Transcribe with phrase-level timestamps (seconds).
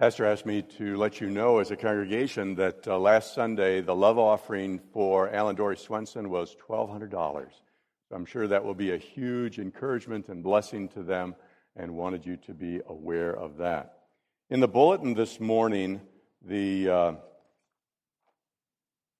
[0.00, 3.96] Pastor asked me to let you know as a congregation that uh, last Sunday the
[3.96, 7.10] love offering for Alan Dory Swenson was $1,200.
[7.10, 11.34] So I'm sure that will be a huge encouragement and blessing to them
[11.74, 14.04] and wanted you to be aware of that.
[14.50, 16.00] In the bulletin this morning,
[16.46, 17.12] the, uh,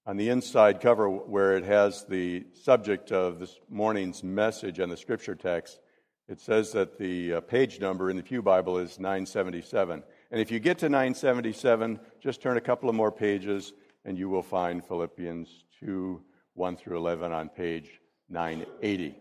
[0.07, 4.97] on the inside cover where it has the subject of this morning's message and the
[4.97, 5.81] scripture text,
[6.29, 10.05] it says that the uh, page number in the Pew Bible is 977.
[10.31, 13.73] And if you get to 977, just turn a couple of more pages
[14.05, 15.49] and you will find Philippians
[15.81, 16.23] 2
[16.55, 17.89] 1 through 11 on page
[18.29, 19.15] 980.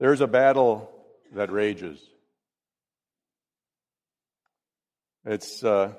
[0.00, 0.90] There's a battle
[1.32, 2.00] that rages.
[5.24, 5.92] It's, uh,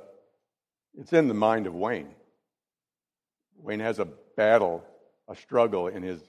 [0.96, 2.14] it's in the mind of Wayne.
[3.58, 4.84] Wayne has a battle,
[5.30, 6.22] a struggle in his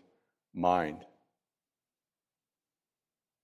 [0.55, 0.99] mind.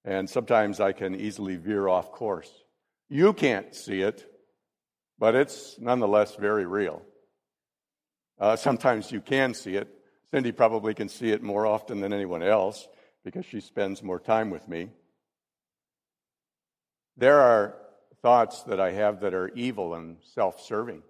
[0.05, 2.51] And sometimes I can easily veer off course.
[3.11, 4.25] You can't see it,
[5.19, 7.03] but it's nonetheless very real.
[8.39, 9.89] Uh, sometimes you can see it.
[10.31, 12.87] Cindy probably can see it more often than anyone else
[13.25, 14.91] because she spends more time with me.
[17.17, 17.75] There are
[18.23, 21.03] thoughts that I have that are evil and self serving.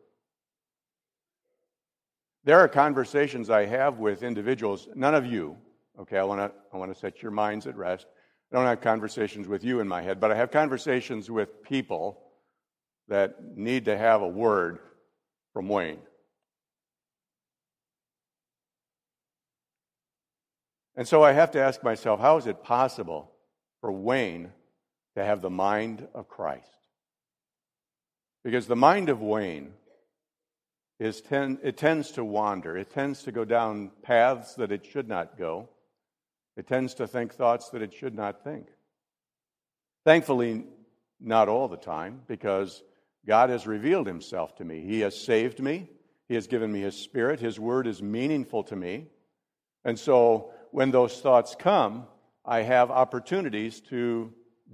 [2.44, 5.58] There are conversations I have with individuals, none of you,
[6.00, 8.06] okay, I want to I want to set your minds at rest.
[8.50, 12.20] I don't have conversations with you in my head, but I have conversations with people
[13.08, 14.80] that need to have a word
[15.52, 16.00] from Wayne.
[20.96, 23.30] And so I have to ask myself how is it possible
[23.80, 24.52] for Wayne
[25.16, 26.68] to have the mind of Christ?
[28.42, 29.72] Because the mind of Wayne
[30.98, 32.76] is ten, it tends to wander.
[32.76, 35.68] It tends to go down paths that it should not go.
[36.60, 38.66] It tends to think thoughts that it should not think.
[40.04, 40.66] Thankfully,
[41.18, 42.82] not all the time, because
[43.26, 44.82] God has revealed himself to me.
[44.82, 45.88] He has saved me.
[46.28, 47.40] He has given me his spirit.
[47.40, 49.06] His word is meaningful to me.
[49.86, 52.06] And so when those thoughts come,
[52.44, 54.30] I have opportunities to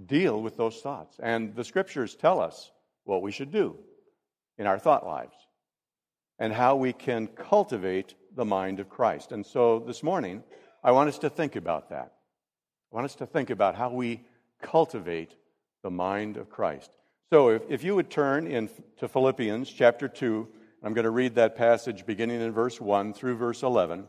[0.06, 1.21] deal with those thoughts.
[1.22, 2.72] And the scriptures tell us
[3.05, 3.77] what we should do
[4.59, 5.37] in our thought lives
[6.41, 9.31] and how we can cultivate the mind of Christ.
[9.31, 10.43] And so this morning,
[10.87, 12.13] I want us to think about that.
[12.93, 14.21] I want us to think about how we
[14.63, 15.35] cultivate
[15.83, 16.93] the mind of Christ.
[17.33, 20.47] So if, if you would turn in to Philippians chapter 2,
[20.85, 24.07] I'm going to read that passage beginning in verse 1 through verse 11.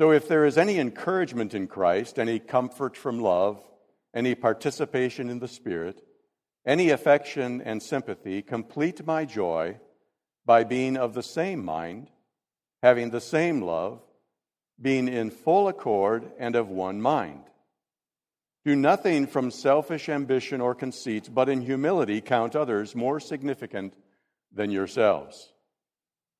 [0.00, 3.60] So if there is any encouragement in Christ, any comfort from love,
[4.14, 6.00] any participation in the Spirit,
[6.64, 9.80] any affection and sympathy, complete my joy
[10.46, 12.08] by being of the same mind,
[12.84, 14.00] having the same love
[14.80, 17.42] being in full accord and of one mind.
[18.64, 23.94] Do nothing from selfish ambition or conceit, but in humility count others more significant
[24.52, 25.52] than yourselves.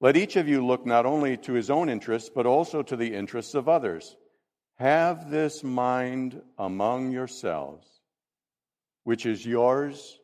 [0.00, 3.14] Let each of you look not only to his own interests, but also to the
[3.14, 4.16] interests of others.
[4.76, 7.86] Have this mind among yourselves,
[9.04, 10.18] which is yours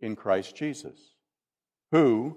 [0.00, 0.98] in Christ Jesus,
[1.90, 2.36] who,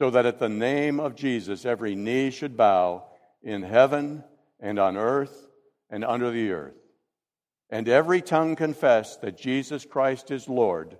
[0.00, 3.04] so that at the name of Jesus every knee should bow
[3.42, 4.24] in heaven
[4.58, 5.46] and on earth
[5.90, 6.80] and under the earth,
[7.68, 10.96] and every tongue confess that Jesus Christ is Lord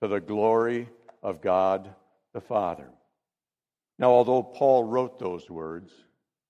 [0.00, 0.88] to the glory
[1.22, 1.94] of God
[2.32, 2.88] the Father.
[3.98, 5.92] Now, although Paul wrote those words,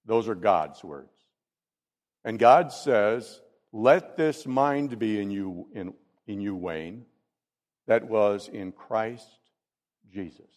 [0.07, 1.11] those are God's words.
[2.25, 3.41] And God says,
[3.73, 5.95] Let this mind be in you, in,
[6.29, 7.05] in you, Wayne,
[7.89, 9.27] that was in Christ
[10.13, 10.50] Jesus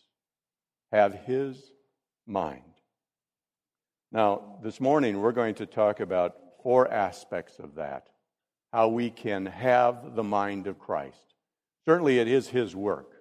[0.94, 1.60] have his
[2.28, 2.62] mind.
[4.12, 8.08] Now, this morning we're going to talk about four aspects of that
[8.72, 11.36] how we can have the mind of Christ.
[11.86, 13.12] Certainly, it is his work.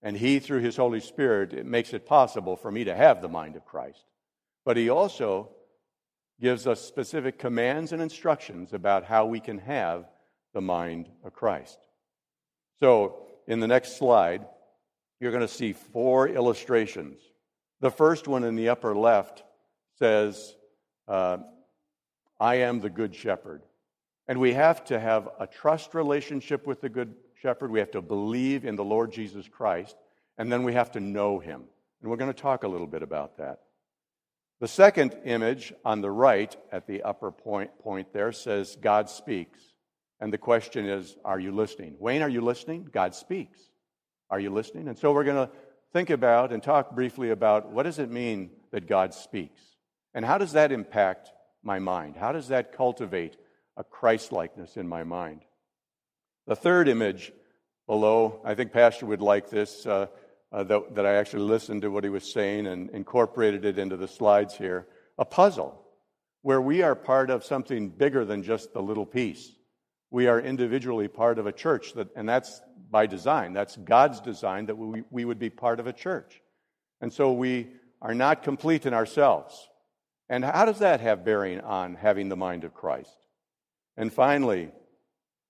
[0.00, 3.28] And he, through his Holy Spirit, it makes it possible for me to have the
[3.28, 4.04] mind of Christ.
[4.64, 5.50] But he also
[6.40, 10.04] gives us specific commands and instructions about how we can have
[10.54, 11.78] the mind of Christ.
[12.78, 14.46] So, in the next slide,
[15.20, 17.18] you're going to see four illustrations.
[17.80, 19.42] The first one in the upper left
[19.98, 20.56] says,
[21.08, 21.38] uh,
[22.38, 23.62] I am the good shepherd.
[24.28, 28.02] And we have to have a trust relationship with the good shepherd, we have to
[28.02, 29.96] believe in the Lord Jesus Christ,
[30.38, 31.62] and then we have to know him.
[32.00, 33.60] And we're going to talk a little bit about that.
[34.58, 39.60] The second image on the right at the upper point, point there says, God speaks.
[40.18, 41.96] And the question is, are you listening?
[41.98, 42.88] Wayne, are you listening?
[42.90, 43.60] God speaks.
[44.30, 44.88] Are you listening?
[44.88, 45.52] And so we're going to
[45.92, 49.60] think about and talk briefly about what does it mean that God speaks?
[50.14, 51.30] And how does that impact
[51.62, 52.16] my mind?
[52.16, 53.36] How does that cultivate
[53.76, 55.42] a Christ likeness in my mind?
[56.46, 57.32] The third image
[57.86, 60.06] below, I think Pastor would like this, uh,
[60.52, 63.96] uh, that, that I actually listened to what he was saying and incorporated it into
[63.96, 64.86] the slides here.
[65.18, 65.82] A puzzle
[66.42, 69.52] where we are part of something bigger than just the little piece.
[70.10, 73.52] We are individually part of a church, that, and that's by design.
[73.52, 76.40] That's God's design that we, we would be part of a church.
[77.00, 77.68] And so we
[78.00, 79.68] are not complete in ourselves.
[80.28, 83.16] And how does that have bearing on having the mind of Christ?
[83.96, 84.70] And finally,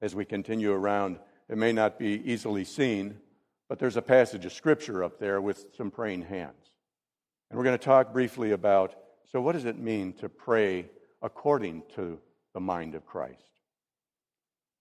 [0.01, 1.19] as we continue around,
[1.49, 3.19] it may not be easily seen,
[3.69, 6.73] but there's a passage of scripture up there with some praying hands.
[7.51, 8.95] And we're going to talk briefly about
[9.33, 10.89] so, what does it mean to pray
[11.21, 12.21] according to
[12.55, 13.56] the mind of Christ?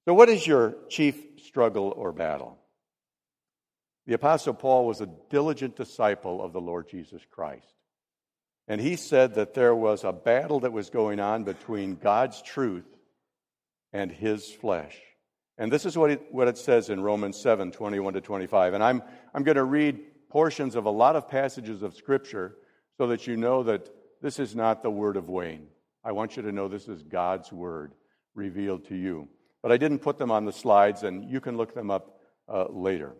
[0.05, 2.57] So, what is your chief struggle or battle?
[4.05, 7.73] The Apostle Paul was a diligent disciple of the Lord Jesus Christ.
[8.67, 12.85] And he said that there was a battle that was going on between God's truth
[13.93, 14.95] and his flesh.
[15.57, 18.75] And this is what it, what it says in Romans 7 21 to 25.
[18.75, 19.01] And I'm,
[19.33, 19.99] I'm going to read
[20.29, 22.57] portions of a lot of passages of Scripture
[22.97, 23.89] so that you know that
[24.21, 25.67] this is not the word of Wayne.
[26.03, 27.93] I want you to know this is God's word
[28.35, 29.29] revealed to you
[29.65, 32.67] but I didn't put them on the slides, and you can look them up uh,
[32.69, 33.15] later.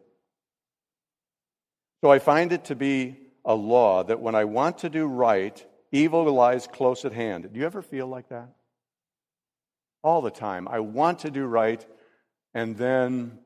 [2.01, 5.65] So I find it to be a law that when I want to do right,
[5.92, 7.51] evil lies close at hand.
[7.51, 8.50] Do you ever feel like that?
[10.03, 10.68] All the time.
[10.68, 11.83] I want to do right,
[12.53, 13.39] and then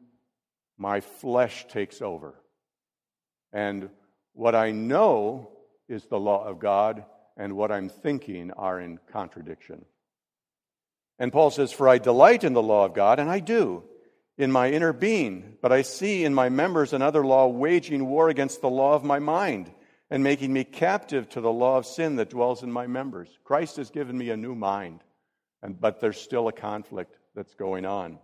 [0.78, 2.36] my flesh takes over.
[3.54, 3.90] And
[4.34, 5.52] what I know
[5.88, 7.06] is the law of God,
[7.38, 9.86] and what I'm thinking are in contradiction.
[11.20, 13.84] And Paul says, For I delight in the law of God, and I do,
[14.38, 18.62] in my inner being, but I see in my members another law waging war against
[18.62, 19.70] the law of my mind
[20.10, 23.30] and making me captive to the law of sin that dwells in my members.
[23.44, 25.04] Christ has given me a new mind,
[25.62, 28.18] and, but there's still a conflict that's going on.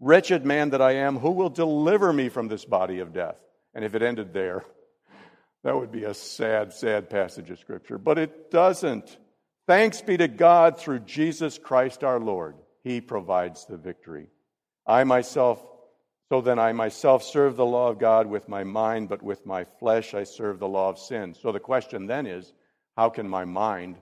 [0.00, 3.36] Wretched man that I am, who will deliver me from this body of death?
[3.72, 4.64] And if it ended there,
[5.62, 7.98] that would be a sad, sad passage of Scripture.
[7.98, 9.16] But it doesn't.
[9.66, 12.56] Thanks be to God through Jesus Christ our Lord.
[12.82, 14.28] He provides the victory.
[14.86, 15.64] I myself,
[16.28, 19.64] so then I myself serve the law of God with my mind, but with my
[19.64, 21.34] flesh I serve the law of sin.
[21.34, 22.52] So the question then is
[22.94, 23.96] how can my mind,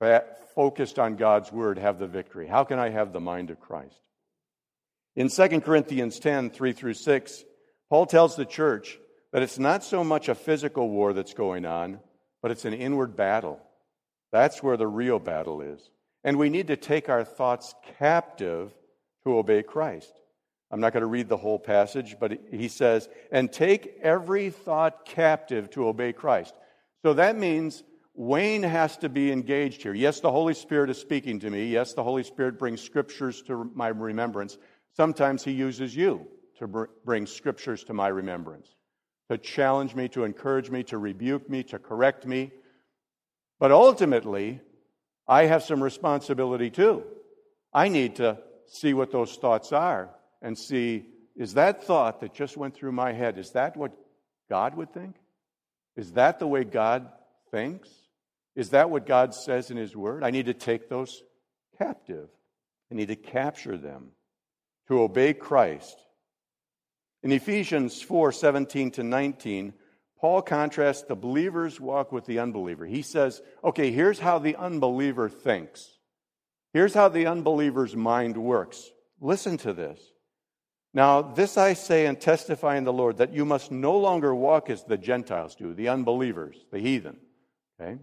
[0.00, 0.20] eh,
[0.54, 2.46] focused on God's word, have the victory?
[2.46, 4.00] How can I have the mind of Christ?
[5.16, 7.44] In 2 Corinthians 10 3 through 6,
[7.90, 8.98] Paul tells the church
[9.32, 12.00] that it's not so much a physical war that's going on,
[12.40, 13.60] but it's an inward battle.
[14.32, 15.90] That's where the real battle is.
[16.24, 18.72] And we need to take our thoughts captive
[19.24, 20.12] to obey Christ.
[20.70, 25.04] I'm not going to read the whole passage, but he says, and take every thought
[25.04, 26.54] captive to obey Christ.
[27.02, 27.82] So that means
[28.14, 29.92] Wayne has to be engaged here.
[29.92, 31.66] Yes, the Holy Spirit is speaking to me.
[31.66, 34.56] Yes, the Holy Spirit brings scriptures to my remembrance.
[34.96, 36.26] Sometimes he uses you
[36.58, 38.76] to bring scriptures to my remembrance,
[39.30, 42.50] to challenge me, to encourage me, to rebuke me, to correct me.
[43.62, 44.60] But ultimately,
[45.28, 47.04] I have some responsibility too.
[47.72, 50.10] I need to see what those thoughts are
[50.42, 53.92] and see is that thought that just went through my head, is that what
[54.50, 55.14] God would think?
[55.94, 57.08] Is that the way God
[57.52, 57.88] thinks?
[58.56, 60.24] Is that what God says in His Word?
[60.24, 61.22] I need to take those
[61.78, 62.30] captive.
[62.90, 64.08] I need to capture them
[64.88, 65.96] to obey Christ.
[67.22, 69.72] In Ephesians 4 17 to 19,
[70.22, 72.86] Paul contrasts the believer's walk with the unbeliever.
[72.86, 75.98] He says, okay, here's how the unbeliever thinks.
[76.72, 78.92] Here's how the unbeliever's mind works.
[79.20, 80.00] Listen to this.
[80.94, 84.70] Now, this I say and testify in the Lord that you must no longer walk
[84.70, 87.16] as the Gentiles do, the unbelievers, the heathen.
[87.80, 87.98] Okay?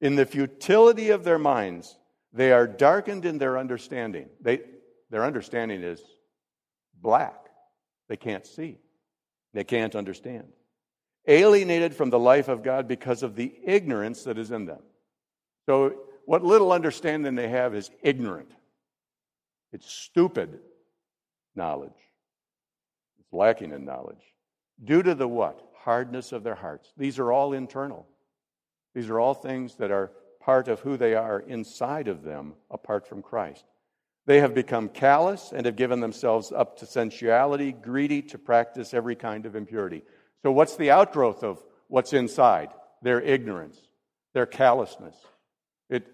[0.00, 1.96] In the futility of their minds,
[2.32, 4.30] they are darkened in their understanding.
[4.40, 4.62] They,
[5.10, 6.02] their understanding is
[7.00, 7.38] black.
[8.08, 8.78] They can't see,
[9.54, 10.48] they can't understand
[11.28, 14.80] alienated from the life of God because of the ignorance that is in them.
[15.66, 15.94] So,
[16.24, 18.50] what little understanding they have is ignorant.
[19.72, 20.58] It's stupid
[21.54, 21.90] knowledge.
[23.20, 24.22] It's lacking in knowledge.
[24.82, 25.60] Due to the what?
[25.74, 26.92] Hardness of their hearts.
[26.96, 28.06] These are all internal.
[28.94, 33.06] These are all things that are part of who they are inside of them apart
[33.06, 33.64] from Christ.
[34.26, 39.16] They have become callous and have given themselves up to sensuality, greedy to practice every
[39.16, 40.02] kind of impurity.
[40.42, 42.68] So, what's the outgrowth of what's inside?
[43.02, 43.78] Their ignorance,
[44.34, 45.16] their callousness.
[45.88, 46.06] It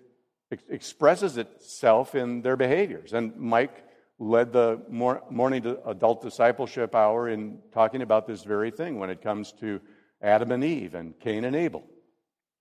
[0.52, 3.12] ex- expresses itself in their behaviors.
[3.12, 3.84] And Mike
[4.18, 9.52] led the morning adult discipleship hour in talking about this very thing when it comes
[9.60, 9.80] to
[10.22, 11.84] Adam and Eve and Cain and Abel.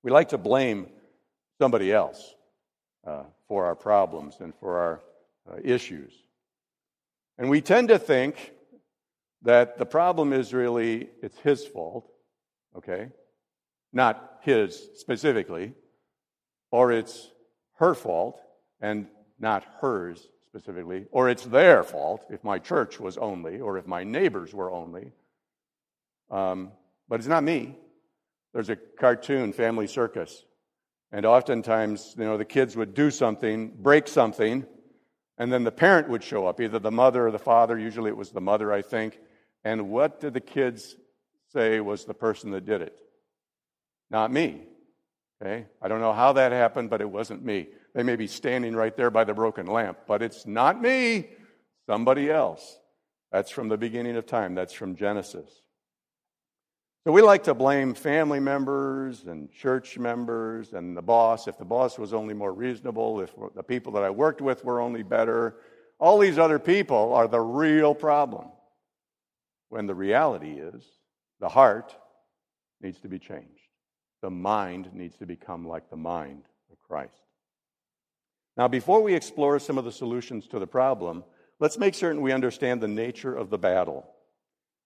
[0.04, 0.88] We like to blame
[1.60, 2.34] somebody else
[3.06, 5.02] uh, for our problems and for our
[5.50, 6.14] uh, issues.
[7.38, 8.52] And we tend to think
[9.44, 12.10] that the problem is really it's his fault,
[12.76, 13.10] okay?
[13.92, 15.74] Not his specifically,
[16.72, 17.30] or it's
[17.76, 18.42] her fault
[18.82, 19.08] and
[19.40, 24.04] not hers specifically, or it's their fault if my church was only, or if my
[24.04, 25.12] neighbors were only.
[26.32, 26.72] Um,
[27.10, 27.76] but it's not me.
[28.54, 30.46] There's a cartoon, Family Circus,
[31.12, 34.66] and oftentimes, you know, the kids would do something, break something,
[35.38, 37.78] and then the parent would show up, either the mother or the father.
[37.78, 39.20] Usually it was the mother, I think.
[39.64, 40.96] And what did the kids
[41.52, 42.98] say was the person that did it?
[44.10, 44.62] Not me.
[45.42, 45.66] Okay?
[45.82, 47.68] I don't know how that happened, but it wasn't me.
[47.94, 51.30] They may be standing right there by the broken lamp, but it's not me,
[51.86, 52.78] somebody else.
[53.32, 55.50] That's from the beginning of time, that's from Genesis.
[57.06, 61.50] So we like to blame family members and church members and the boss.
[61.50, 64.80] If the boss was only more reasonable, if the people that I worked with were
[64.80, 65.58] only better,
[66.00, 68.48] all these other people are the real problem.
[69.74, 70.84] When the reality is,
[71.40, 71.96] the heart
[72.80, 73.72] needs to be changed.
[74.22, 77.24] The mind needs to become like the mind of Christ.
[78.56, 81.24] Now, before we explore some of the solutions to the problem,
[81.60, 84.06] let's make certain we understand the nature of the battle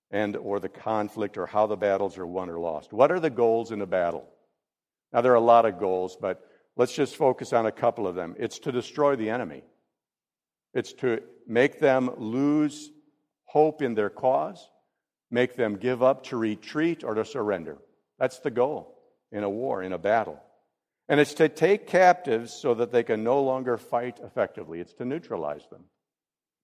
[0.09, 2.93] and or the conflict or how the battles are won or lost.
[2.93, 4.25] What are the goals in a battle?
[5.11, 8.15] Now there are a lot of goals, but let's just focus on a couple of
[8.15, 8.37] them.
[8.39, 9.63] It's to destroy the enemy.
[10.73, 12.89] It's to make them lose
[13.43, 14.69] hope in their cause,
[15.29, 17.77] make them give up to retreat or to surrender.
[18.19, 18.97] That's the goal
[19.31, 20.41] in a war, in a battle.
[21.09, 24.79] And it's to take captives so that they can no longer fight effectively.
[24.79, 25.83] It's to neutralize them.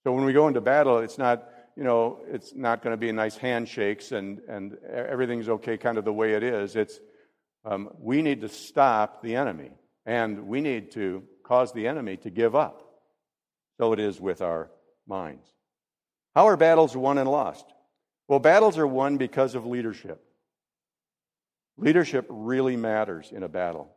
[0.03, 3.11] So when we go into battle, it's not you know, it's not going to be
[3.11, 6.75] nice handshakes and, and everything's okay kind of the way it is.
[6.75, 6.99] It's
[7.65, 9.71] um, we need to stop the enemy
[10.05, 12.83] and we need to cause the enemy to give up.
[13.79, 14.69] So it is with our
[15.07, 15.47] minds.
[16.35, 17.65] How are battles won and lost?
[18.27, 20.23] Well, battles are won because of leadership.
[21.77, 23.89] Leadership really matters in a battle.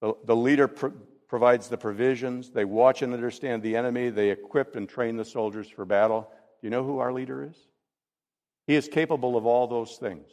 [0.00, 4.88] The, the leader provides the provisions, they watch and understand the enemy, they equip and
[4.88, 7.56] train the soldiers for battle Do you know who our leader is?
[8.66, 10.28] He is capable of all those things,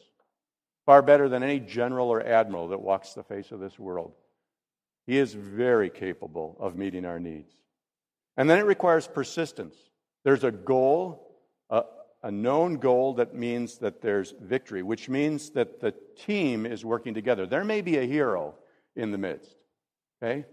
[0.86, 4.13] far better than any general or admiral that walks the face of this world.
[5.08, 7.53] He is very capable of meeting our needs.
[8.38, 9.75] And then it requires persistence.
[10.24, 11.39] There's a goal,
[11.70, 11.84] a,
[12.23, 17.13] a, known goal that means that there's victory, which means that the team is working
[17.13, 17.45] together.
[17.45, 18.55] There may be a hero
[18.95, 19.55] in the midst,
[20.21, 20.45] okay?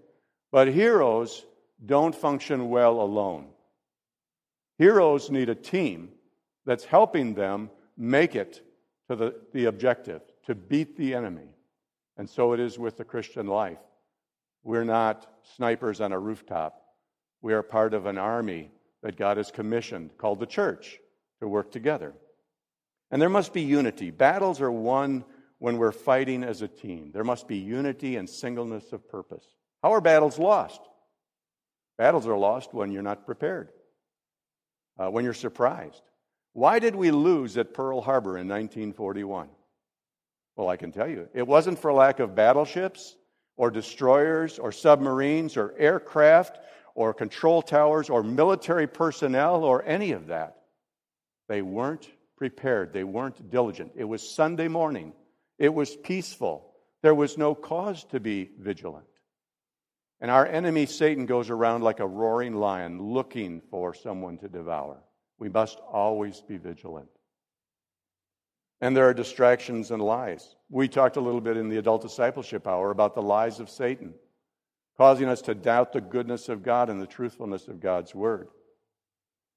[0.50, 1.44] But heroes
[1.84, 3.48] don't function well alone.
[4.78, 6.10] Heroes need a team
[6.64, 8.62] that's helping them make it
[9.08, 11.48] to the, the objective, to beat the enemy.
[12.16, 13.78] And so it is with the Christian life.
[14.62, 16.82] We're not snipers on a rooftop.
[17.40, 18.70] We are part of an army
[19.02, 20.98] that God has commissioned called the church
[21.40, 22.14] to work together.
[23.11, 24.11] And there must be unity.
[24.11, 25.25] Battles are won
[25.59, 27.11] when we're fighting as a team.
[27.12, 29.45] There must be unity and singleness of purpose.
[29.83, 30.80] How are battles lost?
[31.97, 33.71] Battles are lost when you're not prepared
[34.99, 36.02] uh, when you're surprised.
[36.52, 39.49] Why did we lose at Pearl Harbor in 1941?
[40.57, 41.28] Well, I can tell you.
[41.35, 43.16] It wasn't for lack of battleships
[43.57, 46.59] or destroyers or submarines or aircraft
[46.95, 50.57] or control towers or military personnel or any of that.
[51.49, 53.93] They weren't prepared, they weren't diligent.
[53.97, 55.12] It was Sunday morning,
[55.59, 56.64] it was peaceful.
[57.00, 59.07] There was no cause to be vigilant.
[60.21, 64.99] And our enemy, Satan, goes around like a roaring lion looking for someone to devour.
[65.38, 67.09] We must always be vigilant.
[68.81, 70.57] And there are distractions and lies.
[70.71, 74.14] We talked a little bit in the adult discipleship hour about the lies of Satan,
[74.97, 78.49] causing us to doubt the goodness of God and the truthfulness of God's word.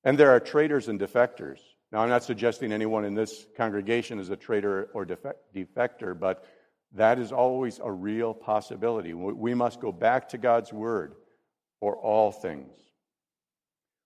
[0.04, 1.60] And there are traitors and defectors.
[1.92, 6.46] Now, I'm not suggesting anyone in this congregation is a traitor or defector, but
[6.94, 9.14] that is always a real possibility.
[9.14, 11.16] We must go back to God's word
[11.80, 12.76] for all things.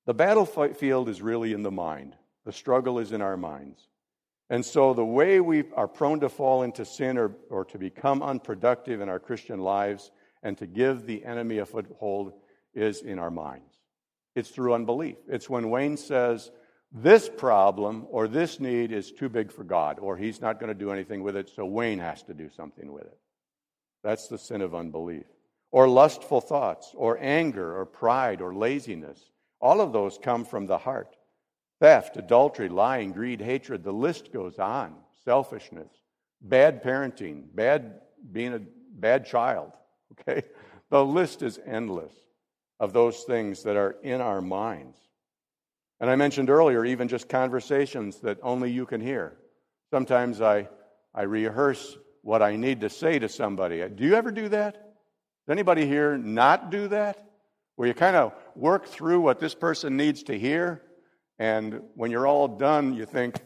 [0.05, 2.15] The battlefield is really in the mind,
[2.45, 3.87] the struggle is in our minds.
[4.49, 8.21] And so, the way we are prone to fall into sin or, or to become
[8.21, 10.11] unproductive in our Christian lives
[10.43, 12.33] and to give the enemy a foothold
[12.75, 13.73] is in our minds.
[14.35, 15.15] It's through unbelief.
[15.27, 16.51] It's when Wayne says,
[16.97, 20.79] this problem or this need is too big for God, or He's not going to
[20.79, 23.19] do anything with it, so Wayne has to do something with it.
[24.01, 25.25] That's the sin of unbelief.
[25.71, 29.19] Or lustful thoughts, or anger, or pride, or laziness.
[29.59, 31.17] All of those come from the heart.
[31.81, 34.95] Theft, adultery, lying, greed, hatred, the list goes on.
[35.25, 35.91] Selfishness,
[36.41, 37.99] bad parenting, bad
[38.31, 38.61] being a
[38.91, 39.71] bad child.
[40.21, 40.43] Okay?
[40.91, 42.13] The list is endless
[42.79, 44.97] of those things that are in our minds.
[45.99, 49.37] And I mentioned earlier, even just conversations that only you can hear.
[49.91, 50.67] Sometimes I,
[51.13, 53.87] I rehearse what I need to say to somebody.
[53.87, 54.73] Do you ever do that?
[54.73, 57.21] Does anybody here not do that?
[57.75, 60.81] Where you kind of work through what this person needs to hear,
[61.37, 63.37] and when you're all done, you think,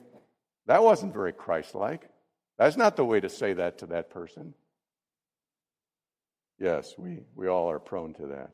[0.68, 2.08] that wasn't very Christ like.
[2.60, 4.54] That's not the way to say that to that person.
[6.60, 8.52] Yes, we, we all are prone to that.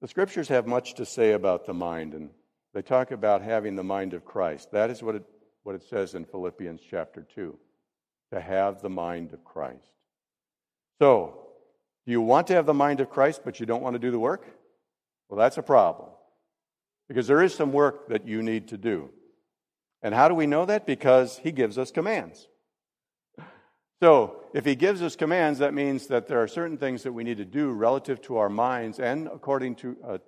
[0.00, 2.30] The scriptures have much to say about the mind, and
[2.72, 4.70] they talk about having the mind of Christ.
[4.70, 5.24] That is what it,
[5.64, 7.58] what it says in Philippians chapter 2
[8.32, 9.90] to have the mind of Christ.
[11.00, 11.48] So,
[12.06, 14.18] you want to have the mind of Christ, but you don't want to do the
[14.18, 14.46] work?
[15.28, 16.10] Well, that's a problem.
[17.08, 19.10] Because there is some work that you need to do.
[20.02, 20.86] And how do we know that?
[20.86, 22.46] Because he gives us commands.
[24.00, 27.24] So, if he gives us commands, that means that there are certain things that we
[27.24, 30.18] need to do relative to our minds and according to uh,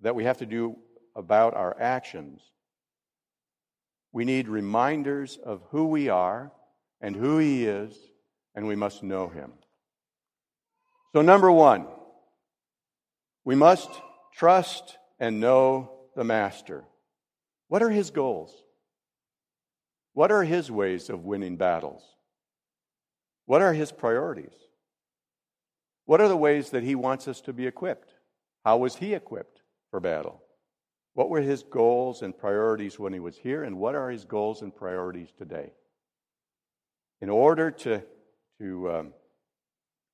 [0.00, 0.76] that we have to do
[1.14, 2.40] about our actions.
[4.12, 6.52] We need reminders of who we are
[7.00, 7.96] and who he is,
[8.54, 9.52] and we must know him.
[11.12, 11.86] So, number one,
[13.44, 13.88] we must
[14.34, 16.84] trust and know the Master.
[17.68, 18.52] What are his goals?
[20.18, 22.02] What are his ways of winning battles?
[23.46, 24.52] What are his priorities?
[26.06, 28.14] What are the ways that he wants us to be equipped?
[28.64, 30.42] How was he equipped for battle?
[31.14, 34.60] What were his goals and priorities when he was here, and what are his goals
[34.60, 35.70] and priorities today?
[37.20, 38.02] In order to,
[38.60, 39.14] to um,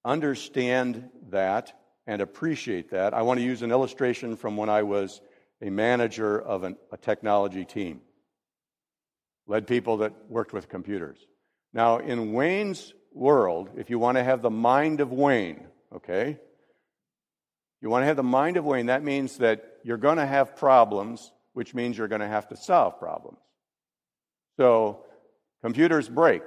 [0.05, 5.23] understand that and appreciate that, I want to use an illustration from when I was
[5.63, 8.03] a manager of an, a technology team
[9.47, 11.19] led people that worked with computers.
[11.73, 16.39] Now, in Wayne's world, if you want to have the mind of Wayne, okay,
[17.81, 20.57] you want to have the mind of Wayne, that means that you're going to have
[20.57, 23.39] problems, which means you're going to have to solve problems.
[24.57, 25.05] So,
[25.63, 26.43] computers break,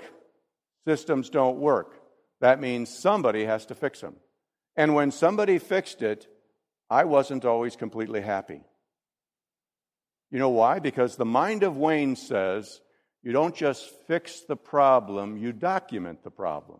[0.87, 1.93] systems don't work.
[2.39, 4.15] That means somebody has to fix them.
[4.75, 6.27] And when somebody fixed it,
[6.89, 8.61] I wasn't always completely happy.
[10.31, 10.79] You know why?
[10.79, 12.81] Because the mind of Wayne says
[13.27, 16.79] you don't just fix the problem, you document the problem.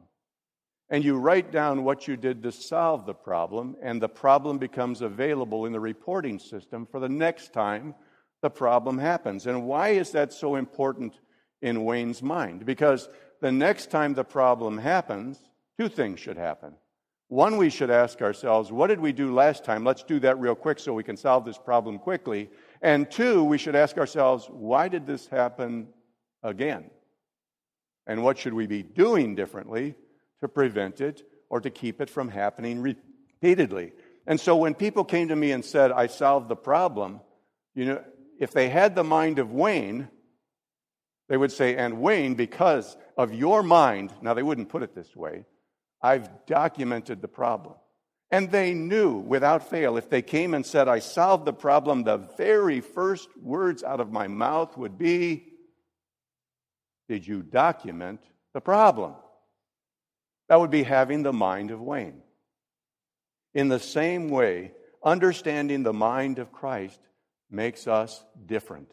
[0.89, 5.01] And you write down what you did to solve the problem, and the problem becomes
[5.01, 7.95] available in the reporting system for the next time
[8.41, 9.45] the problem happens.
[9.45, 11.15] And why is that so important
[11.61, 12.65] in Wayne's mind?
[12.65, 13.09] Because
[13.41, 15.37] the next time the problem happens,
[15.77, 16.75] two things should happen.
[17.27, 19.83] One, we should ask ourselves, what did we do last time?
[19.83, 22.49] Let's do that real quick so we can solve this problem quickly.
[22.81, 25.89] And two, we should ask ourselves, why did this happen
[26.43, 26.89] again?
[28.05, 29.95] And what should we be doing differently
[30.41, 33.91] to prevent it or to keep it from happening repeatedly?
[34.25, 37.21] And so when people came to me and said, I solved the problem,
[37.75, 38.03] you know,
[38.39, 40.09] if they had the mind of Wayne,
[41.29, 45.15] they would say, and Wayne, because of your mind, now they wouldn't put it this
[45.15, 45.45] way,
[46.01, 47.75] I've documented the problem.
[48.29, 52.17] And they knew without fail, if they came and said, I solved the problem, the
[52.17, 55.45] very first words out of my mouth would be,
[57.07, 58.21] did you document
[58.53, 59.13] the problem?
[60.49, 62.21] That would be having the mind of Wayne.
[63.53, 64.71] In the same way,
[65.03, 66.99] understanding the mind of Christ
[67.49, 68.91] makes us different,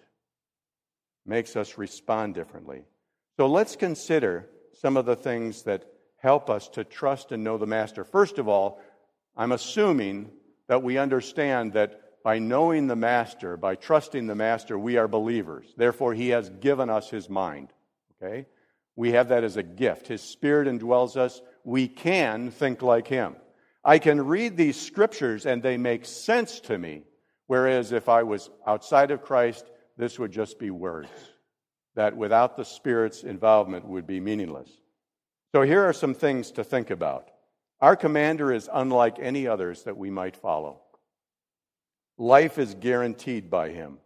[1.26, 2.84] makes us respond differently.
[3.36, 4.48] So let's consider
[4.80, 5.84] some of the things that
[6.16, 8.04] help us to trust and know the Master.
[8.04, 8.80] First of all,
[9.36, 10.30] I'm assuming
[10.68, 15.66] that we understand that by knowing the Master, by trusting the Master, we are believers.
[15.76, 17.68] Therefore, He has given us His mind.
[18.22, 18.46] Okay?
[18.96, 20.08] We have that as a gift.
[20.08, 21.40] His Spirit indwells us.
[21.64, 23.36] We can think like Him.
[23.84, 27.02] I can read these scriptures and they make sense to me,
[27.46, 29.64] whereas if I was outside of Christ,
[29.96, 31.08] this would just be words
[31.94, 34.70] that without the Spirit's involvement would be meaningless.
[35.54, 37.28] So here are some things to think about.
[37.80, 40.80] Our commander is unlike any others that we might follow.
[42.16, 43.98] Life is guaranteed by him.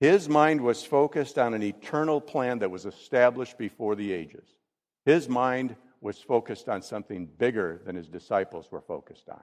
[0.00, 4.46] His mind was focused on an eternal plan that was established before the ages.
[5.04, 9.42] His mind was focused on something bigger than his disciples were focused on.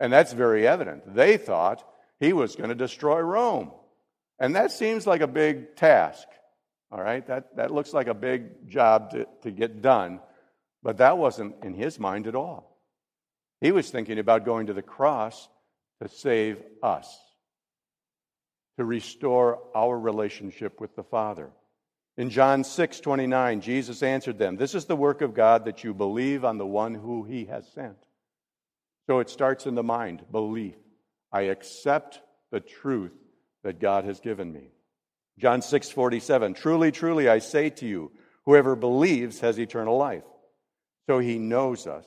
[0.00, 1.14] And that's very evident.
[1.14, 1.84] They thought
[2.20, 3.70] he was going to destroy Rome.
[4.38, 6.26] And that seems like a big task.
[6.90, 7.26] All right?
[7.26, 10.20] That, that looks like a big job to, to get done.
[10.82, 12.78] But that wasn't in his mind at all.
[13.60, 15.48] He was thinking about going to the cross
[16.02, 17.18] to save us,
[18.76, 21.50] to restore our relationship with the Father.
[22.16, 25.94] In John 6 29, Jesus answered them, This is the work of God that you
[25.94, 27.96] believe on the one who he has sent.
[29.06, 30.76] So it starts in the mind belief.
[31.32, 33.12] I accept the truth
[33.64, 34.70] that God has given me.
[35.38, 38.12] John 6 47, Truly, truly, I say to you,
[38.44, 40.22] whoever believes has eternal life.
[41.08, 42.06] So he knows us,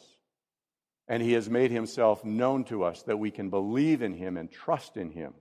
[1.08, 4.50] and he has made himself known to us that we can believe in him and
[4.50, 5.34] trust in him.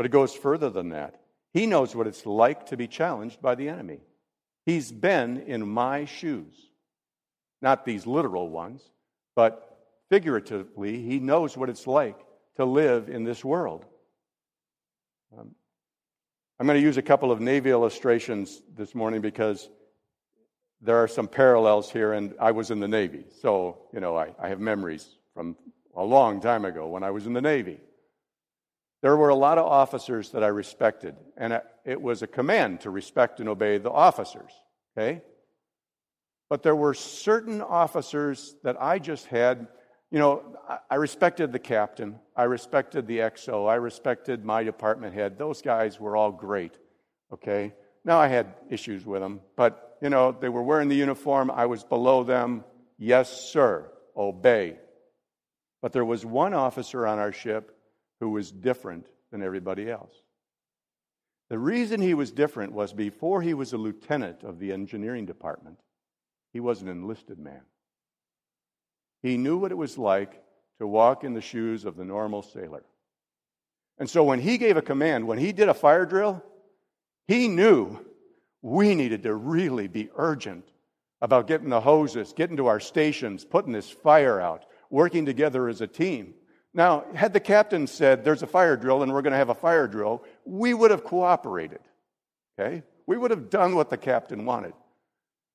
[0.00, 1.20] But it goes further than that.
[1.52, 4.00] He knows what it's like to be challenged by the enemy.
[4.64, 6.54] He's been in my shoes.
[7.60, 8.80] Not these literal ones,
[9.36, 12.18] but figuratively, he knows what it's like
[12.56, 13.84] to live in this world.
[15.38, 15.54] Um,
[16.58, 19.68] I'm going to use a couple of Navy illustrations this morning because
[20.80, 23.26] there are some parallels here, and I was in the Navy.
[23.42, 25.56] So, you know, I, I have memories from
[25.94, 27.80] a long time ago when I was in the Navy.
[29.02, 32.90] There were a lot of officers that I respected, and it was a command to
[32.90, 34.52] respect and obey the officers,
[34.96, 35.22] okay?
[36.50, 39.68] But there were certain officers that I just had,
[40.10, 40.42] you know,
[40.90, 45.38] I respected the captain, I respected the XO, I respected my department head.
[45.38, 46.76] Those guys were all great,
[47.32, 47.72] okay?
[48.04, 51.66] Now I had issues with them, but, you know, they were wearing the uniform, I
[51.66, 52.64] was below them.
[52.98, 54.78] Yes, sir, obey.
[55.80, 57.79] But there was one officer on our ship
[58.20, 60.14] who was different than everybody else.
[61.48, 65.80] The reason he was different was before he was a lieutenant of the engineering department,
[66.52, 67.62] he was an enlisted man.
[69.22, 70.42] He knew what it was like
[70.78, 72.84] to walk in the shoes of the normal sailor.
[73.98, 76.42] And so when he gave a command, when he did a fire drill,
[77.28, 77.98] he knew
[78.62, 80.64] we needed to really be urgent
[81.20, 85.80] about getting the hoses, getting to our stations, putting this fire out, working together as
[85.80, 86.34] a team.
[86.72, 89.54] Now, had the captain said, There's a fire drill and we're going to have a
[89.54, 91.80] fire drill, we would have cooperated.
[92.58, 92.82] Okay?
[93.06, 94.74] We would have done what the captain wanted.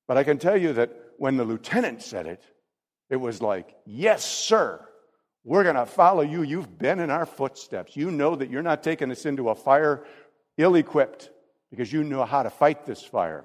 [0.06, 2.42] But I can tell you that when the lieutenant said it,
[3.08, 4.86] it was like, Yes, sir.
[5.44, 6.42] We're going to follow you.
[6.42, 7.96] You've been in our footsteps.
[7.96, 10.04] You know that you're not taking us into a fire
[10.58, 11.30] ill equipped
[11.70, 13.44] because you know how to fight this fire.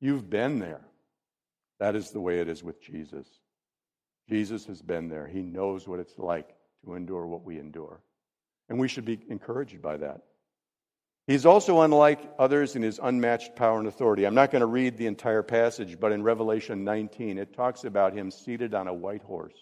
[0.00, 0.80] You've been there.
[1.78, 3.26] That is the way it is with Jesus.
[4.30, 8.00] Jesus has been there, He knows what it's like to endure what we endure.
[8.68, 10.22] And we should be encouraged by that.
[11.26, 14.26] He's also unlike others in his unmatched power and authority.
[14.26, 18.12] I'm not going to read the entire passage, but in Revelation 19, it talks about
[18.12, 19.54] him seated on a white horse.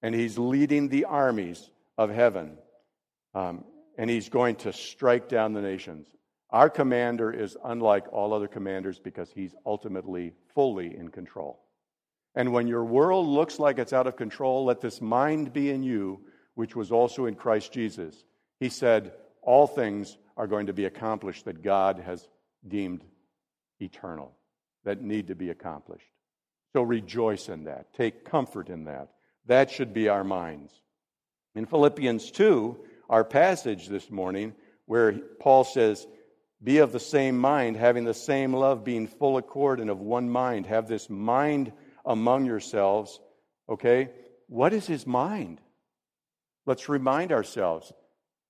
[0.00, 2.56] And he's leading the armies of heaven.
[3.34, 3.64] Um,
[3.98, 6.06] and he's going to strike down the nations.
[6.50, 11.60] Our commander is unlike all other commanders because he's ultimately fully in control.
[12.34, 15.82] And when your world looks like it's out of control, let this mind be in
[15.82, 16.20] you,
[16.54, 18.24] which was also in Christ Jesus.
[18.58, 22.26] He said, All things are going to be accomplished that God has
[22.66, 23.04] deemed
[23.80, 24.32] eternal,
[24.84, 26.06] that need to be accomplished.
[26.72, 27.92] So rejoice in that.
[27.94, 29.08] Take comfort in that.
[29.46, 30.72] That should be our minds.
[31.54, 32.78] In Philippians 2,
[33.10, 34.54] our passage this morning,
[34.86, 36.06] where Paul says,
[36.62, 40.30] Be of the same mind, having the same love, being full accord and of one
[40.30, 40.66] mind.
[40.66, 41.72] Have this mind
[42.04, 43.20] among yourselves.
[43.68, 44.10] Okay?
[44.48, 45.60] What is his mind?
[46.66, 47.92] Let's remind ourselves.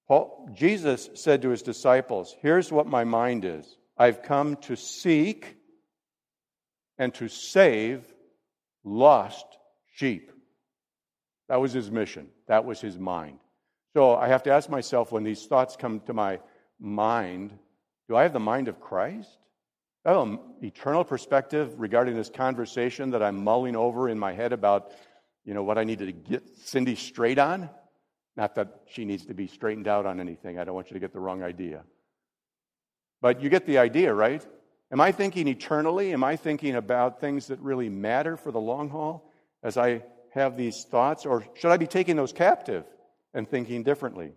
[0.08, 5.56] Paul, Jesus said to his disciples, Here's what my mind is I've come to seek
[6.98, 8.04] and to save
[8.84, 9.46] lost
[9.94, 10.30] sheep.
[11.48, 13.38] That was his mission, that was his mind.
[13.94, 16.40] So I have to ask myself when these thoughts come to my
[16.78, 17.58] mind
[18.08, 19.38] do I have the mind of Christ?
[20.04, 24.52] I have an eternal perspective regarding this conversation that I'm mulling over in my head
[24.52, 24.90] about,
[25.44, 27.70] you know, what I need to get Cindy straight on.
[28.36, 30.58] Not that she needs to be straightened out on anything.
[30.58, 31.84] I don't want you to get the wrong idea.
[33.20, 34.44] But you get the idea, right?
[34.90, 36.12] Am I thinking eternally?
[36.12, 39.30] Am I thinking about things that really matter for the long haul
[39.62, 40.02] as I
[40.34, 41.24] have these thoughts?
[41.26, 42.84] Or should I be taking those captive
[43.32, 44.32] and thinking differently?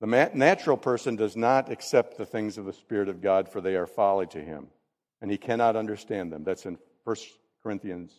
[0.00, 3.74] The natural person does not accept the things of the Spirit of God, for they
[3.74, 4.68] are folly to him,
[5.20, 6.44] and he cannot understand them.
[6.44, 7.16] That's in 1
[7.62, 8.12] Corinthians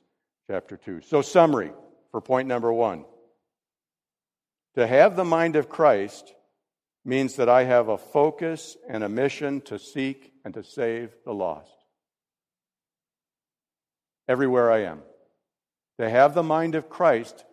[0.47, 1.01] chapter 2.
[1.01, 1.71] So, summary
[2.11, 3.05] for point number one
[4.75, 6.33] to have the mind of Christ
[7.05, 11.33] means that I have a focus and a mission to seek and to save the
[11.33, 11.71] lost.
[14.27, 15.01] Everywhere I am.
[15.99, 17.45] To have the mind of Christ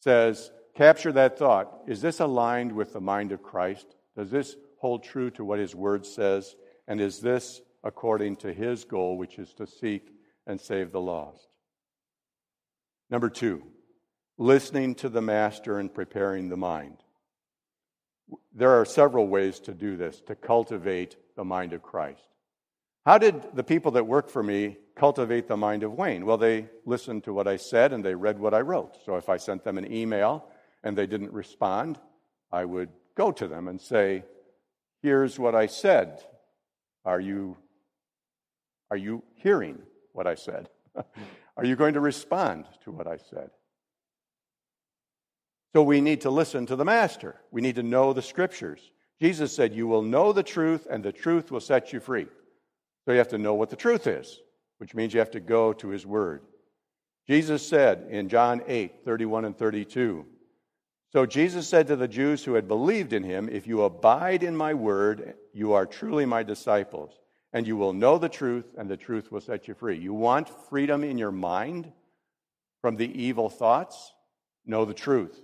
[0.00, 1.82] says, capture that thought.
[1.86, 3.86] Is this aligned with the mind of Christ?
[4.16, 6.54] Does this hold true to what his word says?
[6.88, 10.10] And is this according to his goal, which is to seek
[10.46, 11.48] and save the lost?
[13.10, 13.62] Number two,
[14.38, 16.98] listening to the master and preparing the mind.
[18.54, 22.22] There are several ways to do this, to cultivate the mind of Christ.
[23.04, 26.26] How did the people that work for me cultivate the mind of Wayne?
[26.26, 28.98] Well, they listened to what I said and they read what I wrote.
[29.04, 30.46] So if I sent them an email
[30.82, 31.98] and they didn't respond,
[32.52, 34.24] I would go to them and say,
[35.02, 36.22] Here's what I said.
[37.04, 37.56] Are you,
[38.90, 39.78] are you hearing
[40.12, 40.68] what I said?
[41.56, 43.50] are you going to respond to what I said?
[45.72, 47.36] So we need to listen to the Master.
[47.50, 48.90] We need to know the Scriptures.
[49.20, 52.26] Jesus said, You will know the truth, and the truth will set you free.
[53.04, 54.40] So you have to know what the truth is,
[54.78, 56.42] which means you have to go to His Word.
[57.26, 60.26] Jesus said in John 8 31 and 32,
[61.12, 64.56] So Jesus said to the Jews who had believed in Him, If you abide in
[64.56, 67.12] my Word, you are truly my disciples,
[67.52, 69.98] and you will know the truth, and the truth will set you free.
[69.98, 71.90] You want freedom in your mind
[72.80, 74.12] from the evil thoughts?
[74.64, 75.40] Know the truth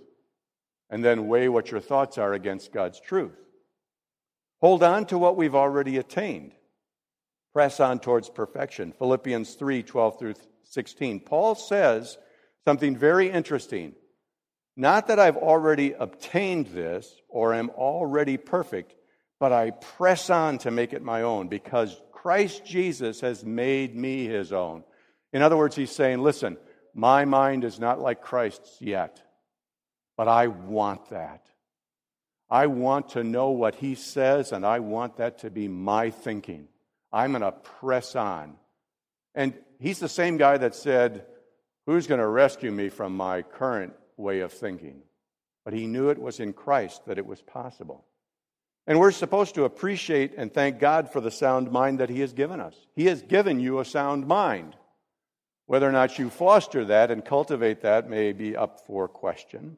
[0.89, 3.35] and then weigh what your thoughts are against God's truth.
[4.61, 6.53] Hold on to what we've already attained.
[7.53, 8.93] Press on towards perfection.
[8.97, 11.19] Philippians 3 12 through 16.
[11.21, 12.17] Paul says
[12.65, 13.93] something very interesting.
[14.79, 18.95] Not that I've already obtained this or am already perfect,
[19.39, 24.27] but I press on to make it my own because Christ Jesus has made me
[24.27, 24.83] his own.
[25.33, 26.57] In other words, he's saying, listen,
[26.93, 29.21] my mind is not like Christ's yet.
[30.15, 31.47] But I want that.
[32.49, 36.67] I want to know what he says, and I want that to be my thinking.
[37.11, 38.55] I'm going to press on.
[39.33, 41.25] And he's the same guy that said,
[41.87, 45.01] Who's going to rescue me from my current way of thinking?
[45.63, 48.05] But he knew it was in Christ that it was possible.
[48.87, 52.33] And we're supposed to appreciate and thank God for the sound mind that he has
[52.33, 52.75] given us.
[52.95, 54.75] He has given you a sound mind.
[55.65, 59.75] Whether or not you foster that and cultivate that may be up for question.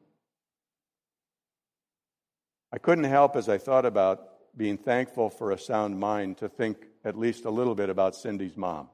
[2.72, 6.86] I couldn't help as I thought about being thankful for a sound mind to think
[7.04, 8.88] at least a little bit about Cindy's mom.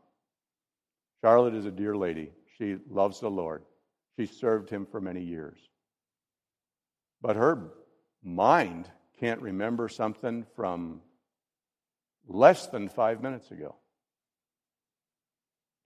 [1.22, 2.30] Charlotte is a dear lady.
[2.56, 3.62] She loves the Lord.
[4.16, 5.58] She served him for many years.
[7.20, 7.70] But her
[8.22, 11.02] mind can't remember something from
[12.26, 13.76] less than five minutes ago.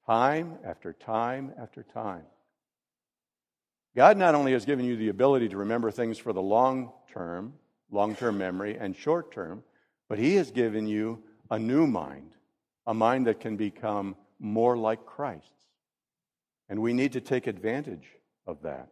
[0.07, 2.25] Time after time after time.
[3.97, 7.55] God not only has given you the ability to remember things for the long term,
[7.91, 9.63] long term memory and short term,
[10.09, 12.33] but He has given you a new mind,
[12.87, 15.49] a mind that can become more like Christ's.
[16.69, 18.07] And we need to take advantage
[18.51, 18.89] of that.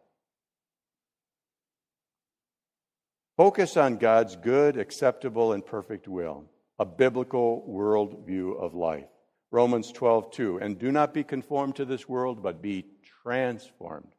[3.37, 9.07] Focus on God's good, acceptable, and perfect will, a biblical worldview of life.
[9.51, 10.57] Romans 12, 2.
[10.59, 12.85] And do not be conformed to this world, but be
[13.23, 14.11] transformed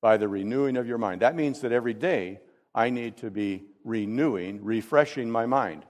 [0.00, 1.22] by the renewing of your mind.
[1.22, 2.40] That means that every day
[2.74, 5.84] I need to be renewing, refreshing my mind,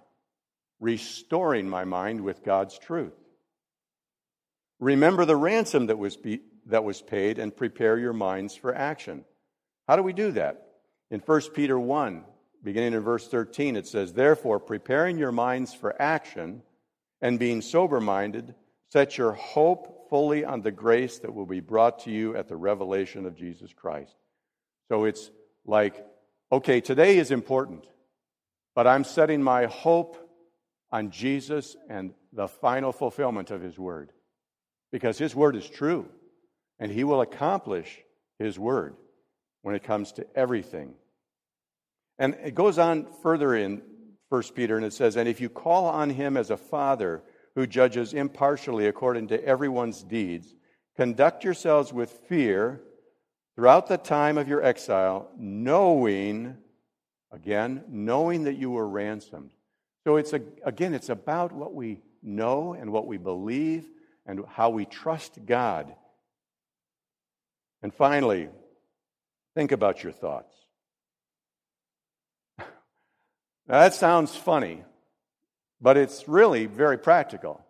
[0.80, 3.12] restoring my mind with God's truth.
[4.78, 9.24] Remember the ransom that was, be, that was paid and prepare your minds for action.
[9.88, 10.66] How do we do that?
[11.10, 12.24] In 1 Peter 1,
[12.62, 16.62] beginning in verse 13, it says, Therefore, preparing your minds for action
[17.20, 18.54] and being sober minded,
[18.92, 22.56] set your hope fully on the grace that will be brought to you at the
[22.56, 24.14] revelation of Jesus Christ.
[24.88, 25.30] So it's
[25.64, 26.04] like
[26.52, 27.86] okay, today is important,
[28.74, 30.16] but I'm setting my hope
[30.90, 34.12] on Jesus and the final fulfillment of His Word.
[34.90, 36.08] Because His Word is true,
[36.80, 38.00] and He will accomplish
[38.38, 38.96] His Word
[39.62, 40.94] when it comes to everything.
[42.18, 43.82] And it goes on further in
[44.30, 47.22] 1 Peter, and it says, And if you call on Him as a Father
[47.54, 50.54] who judges impartially according to everyone's deeds,
[50.96, 52.80] conduct yourselves with fear
[53.54, 56.56] throughout the time of your exile, knowing,
[57.32, 59.50] again, knowing that you were ransomed.
[60.04, 63.86] So it's a, again, it's about what we know and what we believe
[64.26, 65.94] and how we trust God.
[67.82, 68.48] And finally,
[69.54, 70.54] think about your thoughts.
[72.58, 72.66] now,
[73.66, 74.84] that sounds funny,
[75.80, 77.64] but it's really very practical.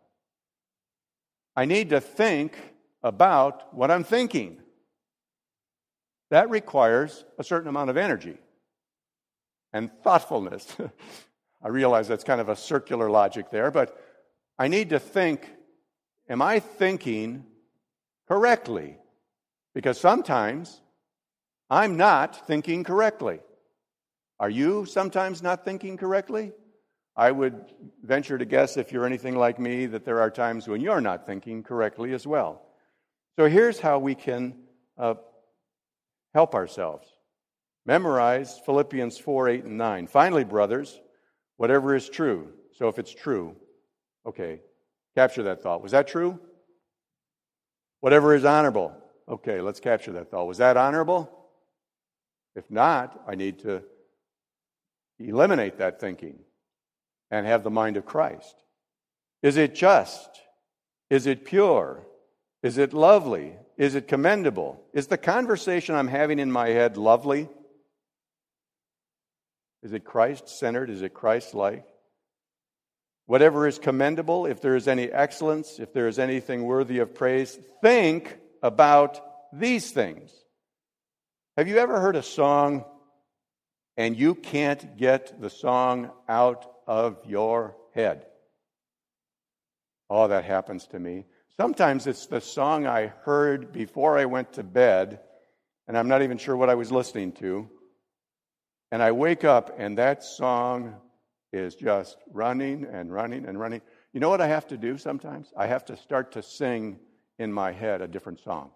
[1.57, 2.57] I need to think
[3.03, 4.61] about what I'm thinking.
[6.31, 8.38] That requires a certain amount of energy
[9.73, 10.77] and thoughtfulness.
[11.62, 13.96] I realize that's kind of a circular logic there, but
[14.59, 15.49] I need to think
[16.29, 17.44] am I thinking
[18.29, 18.96] correctly?
[19.75, 20.81] Because sometimes
[21.69, 23.41] I'm not thinking correctly.
[24.39, 26.53] Are you sometimes not thinking correctly?
[27.17, 27.67] I would
[28.03, 31.27] venture to guess, if you're anything like me, that there are times when you're not
[31.27, 32.63] thinking correctly as well.
[33.37, 34.55] So here's how we can
[34.97, 35.15] uh,
[36.35, 37.07] help ourselves.
[37.87, 40.07] Memorize Philippians 4 8 and 9.
[40.07, 41.01] Finally, brothers,
[41.57, 42.53] whatever is true.
[42.73, 43.57] So if it's true,
[44.27, 44.61] okay,
[45.15, 45.83] capture that thought.
[45.83, 46.39] Was that true?
[48.01, 48.97] Whatever is honorable.
[49.31, 50.49] Okay, let's capture that thought.
[50.49, 51.31] Was that honorable?
[52.57, 53.85] If not, I need to
[55.21, 56.40] eliminate that thinking
[57.31, 58.57] and have the mind of Christ.
[59.43, 60.29] Is it just?
[61.11, 62.05] Is it pure?
[62.64, 63.55] Is it lovely?
[63.77, 64.83] Is it commendable?
[64.93, 67.49] Is the conversation I'm having in my head lovely?
[69.83, 70.90] Is it Christ centered?
[70.90, 71.87] Is it Christ like?
[73.27, 77.57] Whatever is commendable, if there is any excellence, if there is anything worthy of praise,
[77.81, 79.20] think about
[79.53, 80.31] these things.
[81.57, 82.85] Have you ever heard a song
[83.96, 88.27] and you can't get the song out of your head?
[90.09, 91.27] Oh, that happens to me.
[91.57, 95.20] Sometimes it's the song I heard before I went to bed,
[95.87, 97.68] and I'm not even sure what I was listening to.
[98.90, 100.96] And I wake up, and that song
[101.53, 103.83] is just running and running and running.
[104.12, 105.53] You know what I have to do sometimes?
[105.57, 106.99] I have to start to sing
[107.40, 108.70] in my head a different song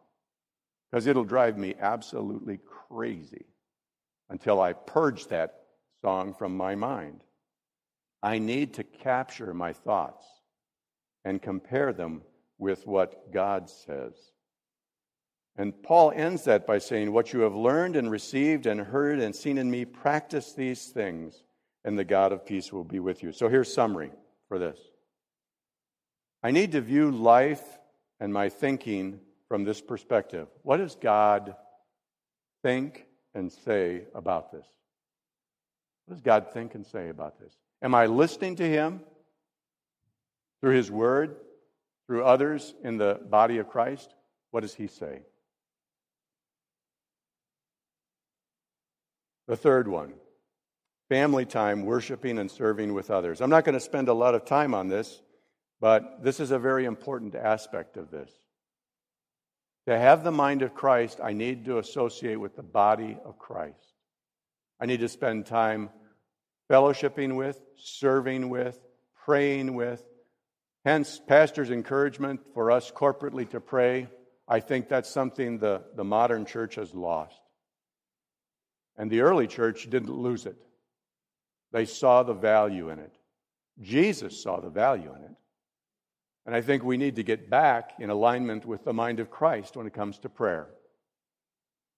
[0.91, 3.45] because it'll drive me absolutely crazy
[4.31, 5.65] until I purge that
[6.01, 7.23] song from my mind.
[8.23, 10.27] I need to capture my thoughts
[11.25, 12.23] and compare them
[12.59, 14.15] with what God says.
[15.57, 19.37] And Paul ends that by saying, What you have learned and received and heard and
[19.37, 21.45] seen in me, practice these things,
[21.85, 23.31] and the God of peace will be with you.
[23.31, 24.11] So here's summary
[24.49, 24.79] for this.
[26.43, 27.63] I need to view life
[28.21, 30.49] and my thinking from this perspective.
[30.63, 31.55] What does God
[32.63, 34.67] think and say about this?
[36.07, 37.53] What does God think and say about this?
[37.83, 39.01] Am I listening to Him
[40.61, 41.37] through His Word,
[42.07, 44.15] through others in the body of Christ?
[44.51, 45.23] What does He say?
[49.47, 50.15] The third one
[51.09, 53.41] family time, worshiping and serving with others.
[53.41, 55.21] I'm not going to spend a lot of time on this,
[55.85, 58.31] but this is a very important aspect of this.
[59.87, 63.93] To have the mind of Christ, I need to associate with the body of Christ.
[64.81, 65.91] I need to spend time
[66.71, 68.81] fellowshipping with, serving with,
[69.27, 70.03] praying with.
[70.87, 74.09] Hence, pastor's encouragement for us corporately to pray.
[74.49, 77.43] I think that's something the, the modern church has lost.
[78.97, 80.57] And the early church didn't lose it,
[81.73, 83.13] they saw the value in it.
[83.83, 85.37] Jesus saw the value in it.
[86.47, 89.77] And I think we need to get back in alignment with the mind of Christ
[89.77, 90.69] when it comes to prayer.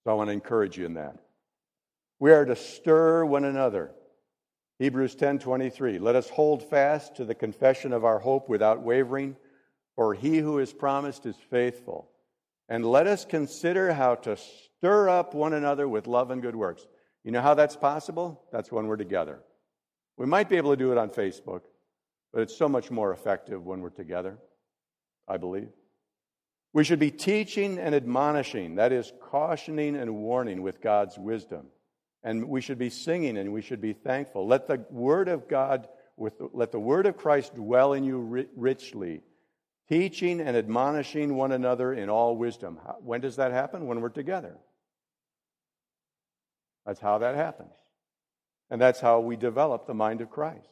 [0.03, 1.17] So I want to encourage you in that.
[2.19, 3.91] We are to stir one another.
[4.79, 9.35] Hebrews 10:23 Let us hold fast to the confession of our hope without wavering,
[9.95, 12.09] for he who is promised is faithful.
[12.69, 16.85] And let us consider how to stir up one another with love and good works.
[17.23, 18.43] You know how that's possible?
[18.51, 19.41] That's when we're together.
[20.17, 21.61] We might be able to do it on Facebook,
[22.37, 24.37] but it's so much more effective when we're together,
[25.27, 25.69] I believe.
[26.71, 31.65] We should be teaching and admonishing, that is, cautioning and warning with God's wisdom.
[32.21, 34.45] And we should be singing and we should be thankful.
[34.45, 39.23] Let the word of God, with, let the word of Christ dwell in you richly,
[39.89, 42.77] teaching and admonishing one another in all wisdom.
[42.99, 43.87] When does that happen?
[43.87, 44.57] When we're together.
[46.85, 47.73] That's how that happens.
[48.69, 50.69] And that's how we develop the mind of Christ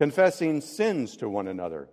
[0.00, 1.86] confessing sins to one another,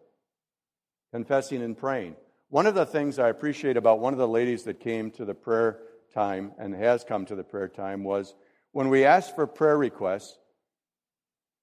[1.11, 2.15] confessing and praying.
[2.47, 5.33] One of the things I appreciate about one of the ladies that came to the
[5.33, 5.79] prayer
[6.13, 8.33] time and has come to the prayer time was
[8.71, 10.37] when we asked for prayer requests,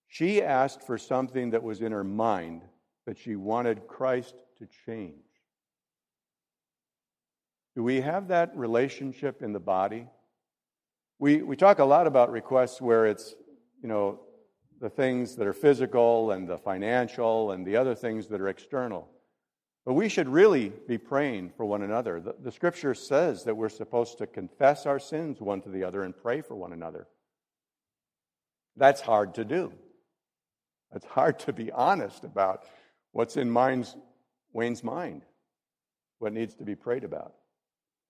[0.07, 2.61] she asked for something that was in her mind
[3.07, 5.15] that she wanted Christ to change.
[7.75, 10.09] Do we have that relationship in the body?
[11.19, 13.35] We, we talk a lot about requests where it's,
[13.83, 14.21] you know,
[14.81, 19.09] the things that are physical and the financial and the other things that are external.
[19.85, 22.21] But we should really be praying for one another.
[22.21, 26.03] The, the, scripture says that we're supposed to confess our sins one to the other
[26.03, 27.07] and pray for one another.
[28.77, 29.73] That's hard to do.
[30.95, 32.65] It's hard to be honest about
[33.13, 33.95] what's in mind's,
[34.53, 35.23] Wayne's mind,
[36.19, 37.35] what needs to be prayed about.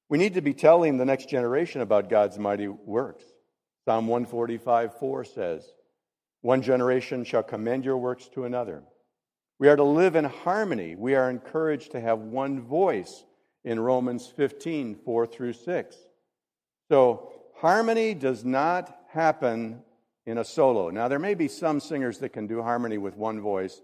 [0.08, 3.24] We need to be telling the next generation about God's mighty works.
[3.84, 5.66] Psalm 145 4 says,
[6.44, 8.82] one generation shall commend your works to another.
[9.58, 10.94] We are to live in harmony.
[10.94, 13.24] We are encouraged to have one voice
[13.64, 15.96] in Romans 15, 4 through 6.
[16.90, 19.80] So harmony does not happen
[20.26, 20.90] in a solo.
[20.90, 23.80] Now, there may be some singers that can do harmony with one voice.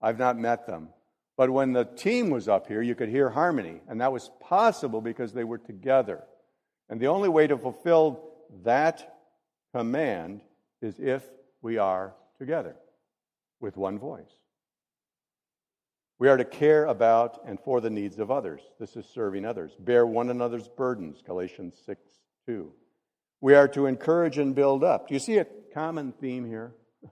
[0.00, 0.88] I've not met them.
[1.36, 5.02] But when the team was up here, you could hear harmony, and that was possible
[5.02, 6.24] because they were together.
[6.88, 8.24] And the only way to fulfill
[8.62, 9.18] that
[9.74, 10.40] command
[10.80, 11.28] is if
[11.62, 12.76] we are together
[13.60, 14.30] with one voice.
[16.18, 18.60] We are to care about and for the needs of others.
[18.78, 19.72] This is serving others.
[19.78, 22.00] Bear one another's burdens, Galatians 6
[22.46, 22.72] 2.
[23.40, 25.08] We are to encourage and build up.
[25.08, 26.74] Do you see a common theme here?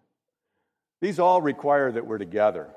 [1.00, 2.68] These all require that we're together.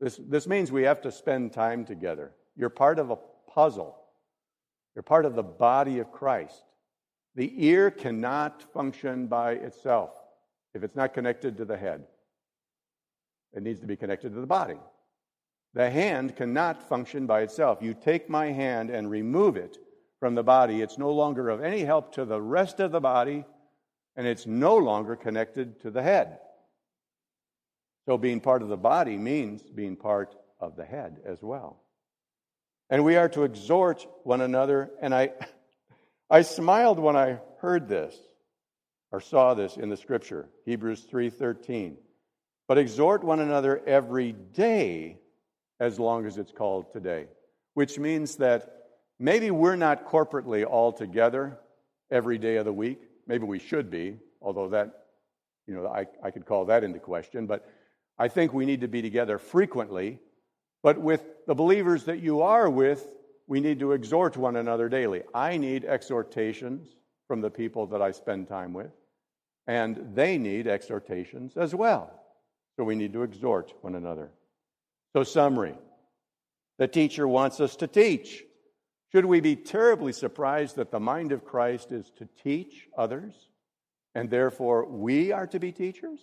[0.00, 2.32] This, this means we have to spend time together.
[2.56, 3.18] You're part of a
[3.48, 3.96] puzzle,
[4.94, 6.62] you're part of the body of Christ.
[7.34, 10.10] The ear cannot function by itself
[10.74, 12.04] if it's not connected to the head.
[13.52, 14.78] It needs to be connected to the body.
[15.74, 17.78] The hand cannot function by itself.
[17.80, 19.78] You take my hand and remove it
[20.20, 23.44] from the body, it's no longer of any help to the rest of the body,
[24.14, 26.38] and it's no longer connected to the head.
[28.06, 31.82] So, being part of the body means being part of the head as well.
[32.88, 34.90] And we are to exhort one another.
[35.00, 35.30] And I,
[36.30, 38.16] I smiled when I heard this
[39.12, 41.96] or saw this in the scripture, Hebrews 3:13.
[42.66, 45.18] But exhort one another every day
[45.78, 47.26] as long as it's called today,
[47.74, 48.82] which means that
[49.22, 51.56] Maybe we're not corporately all together
[52.10, 53.00] every day of the week.
[53.28, 55.04] Maybe we should be, although that,
[55.68, 57.46] you know, I, I could call that into question.
[57.46, 57.70] But
[58.18, 60.18] I think we need to be together frequently.
[60.82, 63.14] But with the believers that you are with,
[63.46, 65.22] we need to exhort one another daily.
[65.32, 66.88] I need exhortations
[67.28, 68.90] from the people that I spend time with,
[69.66, 72.10] and they need exhortations as well.
[72.76, 74.30] So we need to exhort one another.
[75.14, 75.74] So, summary
[76.78, 78.44] the teacher wants us to teach.
[79.12, 83.34] Should we be terribly surprised that the mind of Christ is to teach others
[84.14, 86.18] and therefore we are to be teachers?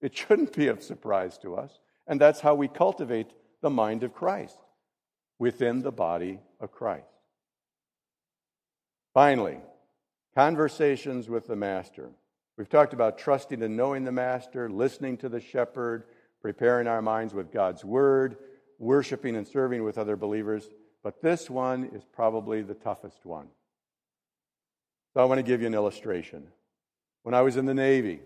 [0.00, 1.80] It shouldn't be of surprise to us.
[2.06, 4.56] And that's how we cultivate the mind of Christ
[5.38, 7.06] within the body of Christ.
[9.14, 9.58] Finally,
[10.34, 12.10] conversations with the Master.
[12.56, 16.04] We've talked about trusting and knowing the Master, listening to the shepherd,
[16.40, 18.36] preparing our minds with God's word,
[18.78, 20.68] worshiping and serving with other believers.
[21.02, 23.48] But this one is probably the toughest one.
[25.14, 26.46] So I want to give you an illustration.
[27.22, 28.20] When I was in the Navy,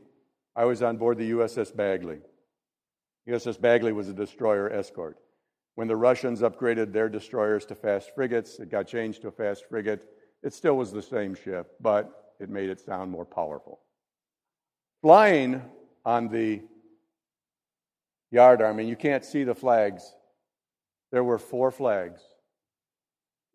[0.54, 2.18] I was on board the USS Bagley.
[3.28, 5.18] USS Bagley was a destroyer escort.
[5.74, 9.68] When the Russians upgraded their destroyers to fast frigates, it got changed to a fast
[9.68, 10.08] frigate.
[10.42, 13.80] It still was the same ship, but it made it sound more powerful.
[15.02, 15.62] Flying
[16.04, 16.62] on the
[18.32, 20.14] yardarm, and you can't see the flags,
[21.12, 22.22] there were four flags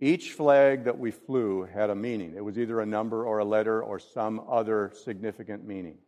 [0.02, 2.34] each flag that we flew had a meaning.
[2.36, 6.00] It was either a number or a letter or some other significant meaning.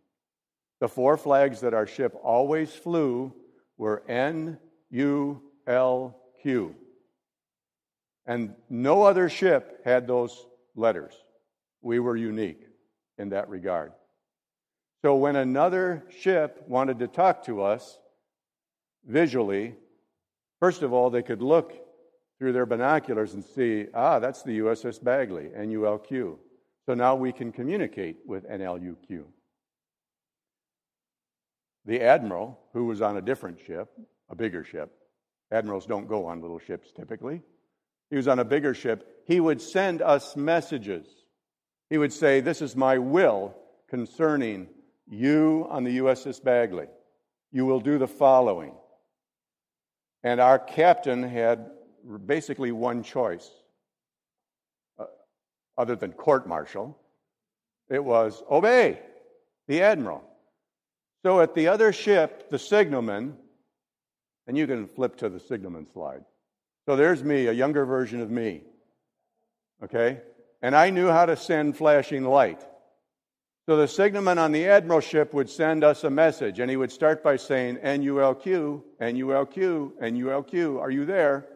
[0.80, 3.34] The four flags that our ship always flew
[3.78, 4.58] were N,
[4.90, 6.76] U, L, Q.
[8.26, 11.14] And no other ship had those letters.
[11.82, 12.66] We were unique
[13.20, 13.92] in that regard.
[15.04, 17.99] So when another ship wanted to talk to us
[19.06, 19.76] visually,
[20.62, 21.74] first of all, they could look
[22.39, 26.38] through their binoculars and see, ah, that's the USS Bagley, NULQ.
[26.86, 29.26] So now we can communicate with NLUQ.
[31.86, 33.89] The admiral, who was on a different ship,
[34.30, 34.89] a bigger ship,
[35.51, 37.41] admirals don't go on little ships typically.
[38.10, 39.24] He was on a bigger ship.
[39.28, 41.06] He would send us messages.
[41.89, 43.54] He would say, This is my will
[43.89, 44.70] concerning
[45.14, 46.88] you on the USS Bagley.
[47.51, 48.74] You will do the following.
[50.24, 51.70] And our captain had
[52.26, 53.49] basically one choice,
[54.99, 55.05] uh,
[55.78, 56.97] other than court martial.
[57.89, 58.99] It was obey
[59.68, 60.24] the admiral.
[61.24, 63.38] So at the other ship, the signalman,
[64.47, 66.24] and you can flip to the signalman slide.
[66.86, 68.64] So there's me, a younger version of me.
[69.84, 70.20] Okay?
[70.61, 72.66] And I knew how to send flashing light.
[73.66, 76.91] So the signalman on the admiral ship would send us a message, and he would
[76.91, 81.47] start by saying, NULQ, NULQ, NULQ, are you there?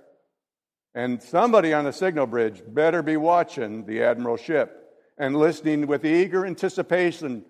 [0.95, 4.87] And somebody on the signal bridge better be watching the admiral ship
[5.17, 7.43] and listening with eager anticipation,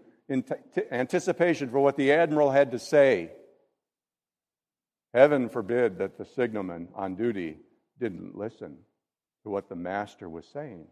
[0.92, 3.32] anticipation for what the admiral had to say.
[5.14, 7.58] Heaven forbid that the signalman on duty
[8.00, 8.80] didn't listen
[9.44, 10.88] to what the master was saying.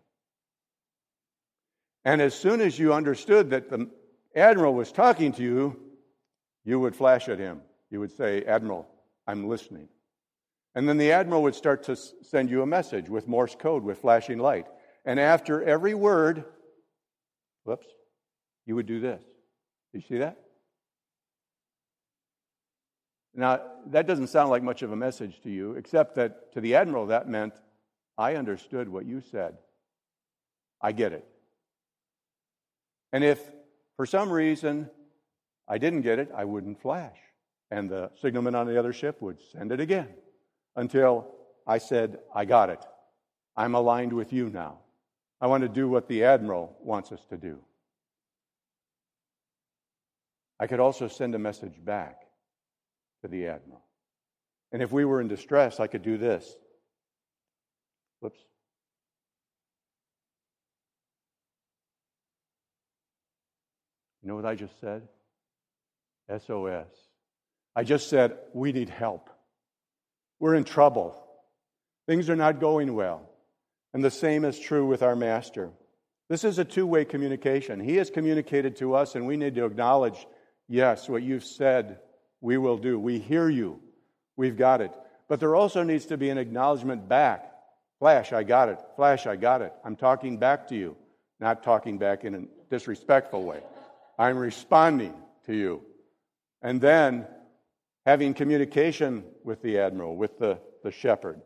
[2.06, 3.89] And as soon as you understood that the
[4.36, 5.80] admiral was talking to you,
[6.64, 7.62] you would flash at him.
[7.89, 8.88] You would say, Admiral,
[9.28, 9.89] I'm listening.
[10.76, 13.99] And then the admiral would start to send you a message with Morse code with
[13.99, 14.68] flashing light.
[15.03, 16.45] And after every word,
[17.64, 17.88] whoops,
[18.66, 19.22] you would do this.
[19.22, 20.38] Do you see that?
[23.34, 26.76] Now, that doesn't sound like much of a message to you, except that to the
[26.76, 27.53] admiral, that meant
[28.18, 29.58] I understood what you said.
[30.82, 31.28] I get it.
[33.16, 33.39] And if
[33.95, 34.89] for some reason
[35.70, 37.16] I didn't get it, I wouldn't flash.
[37.72, 40.09] And the signalman on the other ship would send it again
[40.76, 41.26] until
[41.66, 42.86] I said, I got it.
[43.55, 44.80] I'm aligned with you now.
[45.39, 47.57] I want to do what the admiral wants us to do.
[50.59, 52.18] I could also send a message back
[53.22, 53.86] to the admiral.
[54.74, 56.53] And if we were in distress, I could do this.
[58.20, 58.41] Whoops.
[64.26, 65.03] You know what I just said?
[66.28, 66.88] SOS.
[67.76, 69.30] I just said, we need help.
[70.39, 71.15] We're in trouble.
[72.07, 73.30] Things are not going well.
[73.93, 75.69] And the same is true with our master.
[76.28, 77.80] This is a two way communication.
[77.80, 80.26] He has communicated to us, and we need to acknowledge
[80.67, 81.99] yes, what you've said,
[82.41, 82.99] we will do.
[82.99, 83.80] We hear you.
[84.38, 84.91] We've got it.
[85.30, 87.51] But there also needs to be an acknowledgement back.
[87.99, 88.80] Flash, I got it.
[88.95, 89.71] Flash, I got it.
[89.84, 90.97] I'm talking back to you,
[91.39, 93.61] not talking back in a disrespectful way.
[94.18, 95.13] I'm responding
[95.45, 95.82] to you.
[96.61, 97.28] And then
[98.05, 101.41] having communication with the admiral, with the, the shepherd.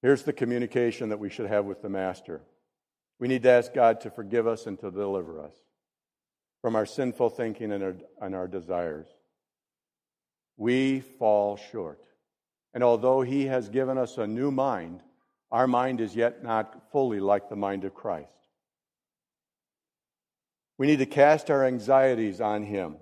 [0.00, 2.40] Here's the communication that we should have with the master.
[3.18, 5.54] We need to ask God to forgive us and to deliver us
[6.62, 9.06] from our sinful thinking and our, and our desires.
[10.56, 12.00] We fall short.
[12.74, 15.02] And although He has given us a new mind,
[15.50, 18.37] our mind is yet not fully like the mind of Christ.
[20.78, 22.96] We need to cast our anxieties on Him.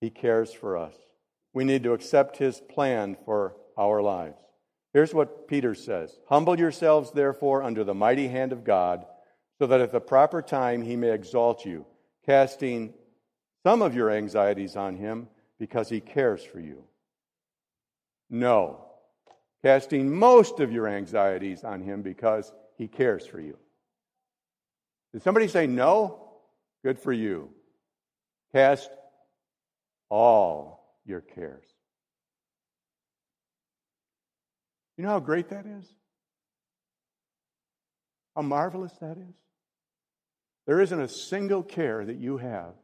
[0.00, 0.94] He cares for us.
[1.52, 4.36] We need to accept His plan for our lives.
[4.92, 9.06] Here's what Peter says Humble yourselves, therefore, under the mighty hand of God,
[9.58, 11.86] so that at the proper time He may exalt you,
[12.26, 12.92] casting
[13.64, 16.84] some of your anxieties on Him because He cares for you.
[18.28, 18.84] No,
[19.64, 23.56] casting most of your anxieties on Him because He cares for you.
[25.12, 26.19] Did somebody say no?
[26.82, 27.50] Good for you.
[28.52, 28.90] Cast
[30.08, 31.66] all your cares.
[34.96, 35.86] You know how great that is?
[38.34, 39.34] How marvelous that is?
[40.66, 42.74] There isn't a single care that you have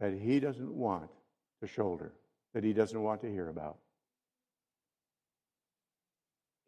[0.00, 1.10] that He doesn't want
[1.60, 2.12] to shoulder,
[2.54, 3.78] that He doesn't want to hear about.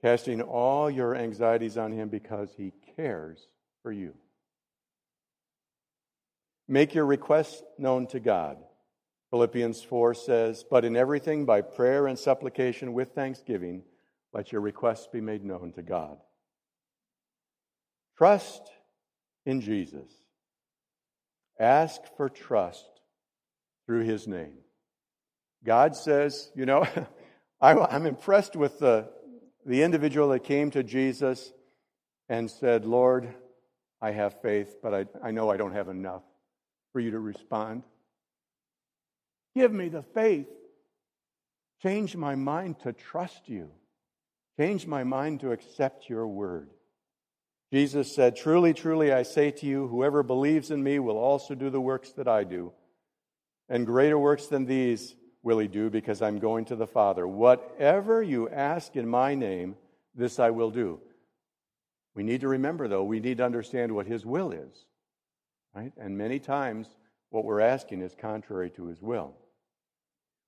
[0.02, 3.48] Casting all your anxieties on Him because He cares
[3.82, 4.14] for you.
[6.68, 8.58] Make your requests known to God.
[9.30, 13.84] Philippians 4 says, But in everything, by prayer and supplication with thanksgiving,
[14.34, 16.18] let your requests be made known to God.
[18.18, 18.62] Trust
[19.46, 20.10] in Jesus.
[21.58, 23.00] Ask for trust
[23.86, 24.58] through his name.
[25.64, 26.86] God says, you know,
[27.60, 29.08] I'm impressed with the,
[29.64, 31.52] the individual that came to Jesus
[32.28, 33.34] and said, Lord,
[34.00, 36.22] I have faith, but I, I know I don't have enough
[36.92, 37.82] for you to respond.
[39.54, 40.48] Give me the faith.
[41.82, 43.70] Change my mind to trust you.
[44.58, 46.70] Change my mind to accept your word.
[47.72, 51.70] Jesus said, Truly, truly, I say to you, whoever believes in me will also do
[51.70, 52.72] the works that I do.
[53.68, 57.28] And greater works than these will he do, because I'm going to the Father.
[57.28, 59.76] Whatever you ask in my name,
[60.14, 61.00] this I will do.
[62.14, 64.86] We need to remember, though, we need to understand what his will is.
[65.74, 65.92] Right?
[65.96, 66.88] And many times,
[67.30, 69.34] what we're asking is contrary to his will.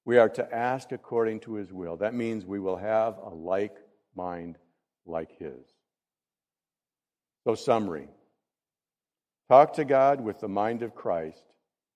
[0.04, 1.96] We are to ask according to his will.
[1.96, 3.76] That means we will have a like
[4.16, 4.56] mind
[5.06, 5.66] like his.
[7.44, 8.08] So, summary
[9.48, 11.44] talk to God with the mind of Christ,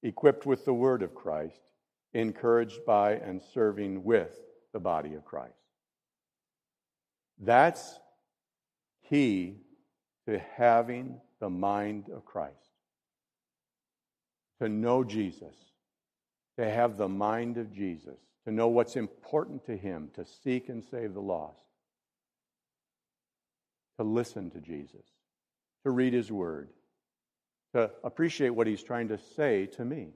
[0.02, 1.60] equipped with the word of Christ,
[2.12, 4.38] encouraged by and serving with
[4.72, 5.54] the body of Christ.
[7.38, 7.98] That's
[9.08, 9.58] key
[10.26, 12.63] to having the mind of Christ.
[14.60, 15.56] To know Jesus,
[16.58, 20.84] to have the mind of Jesus, to know what's important to him, to seek and
[20.84, 21.58] save the lost,
[23.98, 25.04] to listen to Jesus
[25.84, 26.70] to read His Word,
[27.74, 30.08] to appreciate what He's trying to say to me,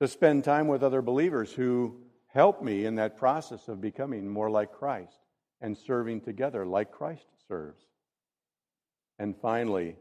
[0.00, 1.96] to spend time with other believers who
[2.28, 5.18] help me in that process of becoming more like Christ
[5.60, 7.84] and serving together like Christ serves.
[9.18, 9.96] And finally,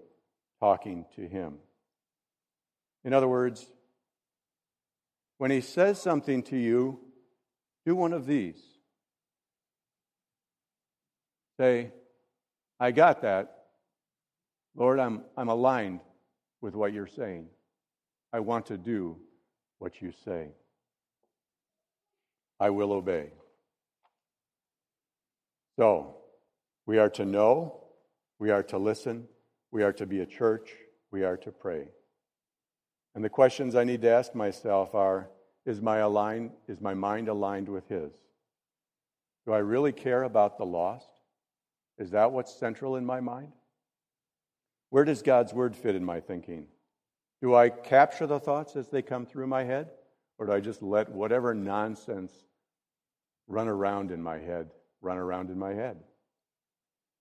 [0.60, 1.56] talking to Him.
[3.06, 3.66] In other words,
[5.38, 7.00] when He says something to you,
[7.86, 8.62] do one of these.
[11.60, 11.92] Say,
[12.80, 13.64] I got that.
[14.76, 16.00] Lord, I'm, I'm aligned
[16.62, 17.48] with what you're saying.
[18.32, 19.18] I want to do
[19.78, 20.50] what you say.
[22.60, 23.32] I will obey.
[25.78, 26.18] So,
[26.86, 27.84] we are to know,
[28.40, 29.28] we are to listen,
[29.72, 30.72] we are to be a church,
[31.12, 31.88] we are to pray.
[33.16, 35.30] And the questions I need to ask myself are
[35.66, 38.12] is my, is my mind aligned with His?
[39.46, 41.10] Do I really care about the lost?
[41.98, 43.52] Is that what's central in my mind?
[44.90, 46.68] Where does God's word fit in my thinking?
[47.42, 49.90] Do I capture the thoughts as they come through my head?
[50.38, 52.32] Or do I just let whatever nonsense
[53.48, 55.98] run around in my head, run around in my head?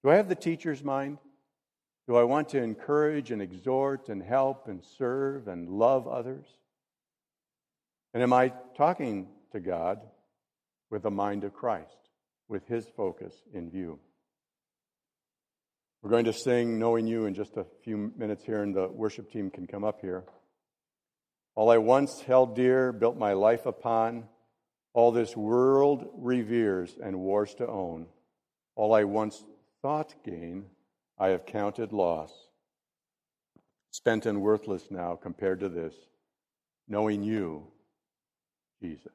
[0.02, 1.18] Do I have the teacher's mind?
[2.08, 6.46] Do I want to encourage and exhort and help and serve and love others?
[8.12, 10.00] And am I talking to God
[10.90, 12.10] with the mind of Christ,
[12.48, 13.98] with his focus in view?
[16.02, 19.30] We're going to sing Knowing You in just a few minutes here, and the worship
[19.30, 20.24] team can come up here.
[21.54, 24.24] All I once held dear, built my life upon,
[24.94, 28.06] all this world reveres and wars to own.
[28.74, 29.44] All I once
[29.80, 30.66] thought gain,
[31.22, 32.32] I have counted loss.
[33.92, 35.94] Spent and worthless now compared to this,
[36.88, 37.68] knowing you,
[38.82, 39.12] Jesus,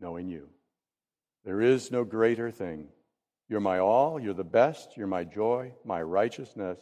[0.00, 0.48] knowing you.
[1.44, 2.88] There is no greater thing.
[3.48, 6.80] You're my all, you're the best, you're my joy, my righteousness,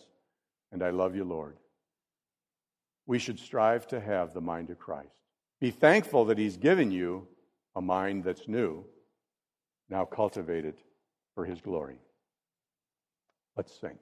[0.72, 1.58] and I love you, Lord.
[3.04, 5.18] We should strive to have the mind of Christ.
[5.60, 7.28] Be thankful that He's given you
[7.76, 8.86] a mind that's new,
[9.90, 10.76] now cultivated
[11.34, 11.98] for His glory.
[13.54, 13.98] Let's sing.